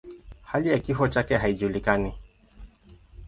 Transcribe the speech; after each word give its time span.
Hali 0.41 0.69
ya 0.69 0.79
kifo 0.79 1.07
chake 1.07 1.37
haijulikani. 1.37 2.13